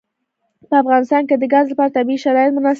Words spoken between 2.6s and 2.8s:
دي.